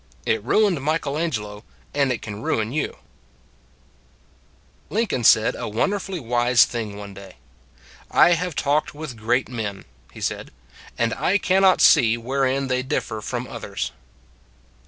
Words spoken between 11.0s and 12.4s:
I cannot see